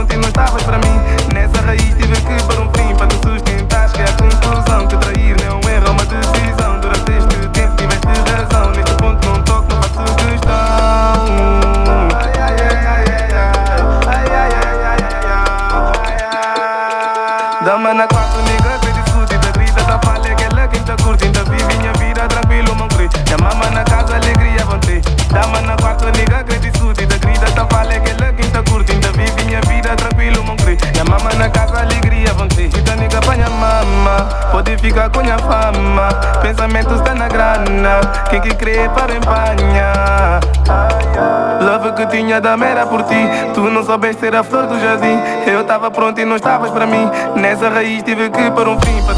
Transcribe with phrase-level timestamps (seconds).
[0.00, 1.00] ontem não estavas para mim.
[1.34, 3.92] Nessa raiz tive que pôr um fim para te sustentar.
[3.92, 6.80] Que a conclusão que trair não é erra uma decisão.
[6.80, 8.70] Durante este tempo tiveste razão.
[8.70, 10.50] Neste ponto não toco, não faço questão.
[17.62, 18.29] Dama na quadra.
[34.78, 36.08] Ficar com a fama.
[36.42, 40.40] Pensamentos tá na grana Quem que crê para empanhar?
[41.60, 43.28] Love que tinha da mera por ti.
[43.54, 45.18] Tu não soubeste ser a flor do jardim.
[45.46, 47.10] Eu tava pronto e não estavas para mim.
[47.36, 49.14] Nessa raiz tive que pôr um fim Para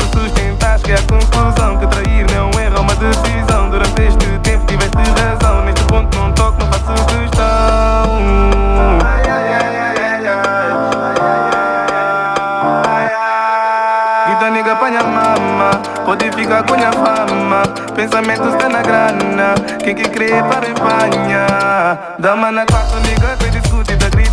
[14.83, 17.63] Apanha mama Pode ficar com a fama.
[17.95, 23.95] Pensamentos tá na grana Quem que crê para empanhar Dama na quarto liga que discute
[23.95, 24.32] Da grita,